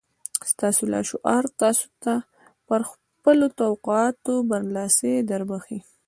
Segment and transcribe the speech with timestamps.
[0.51, 2.13] ستاسې لاشعور تاسې ته
[2.67, 5.79] پر خپلو توقعاتو برلاسي دربښي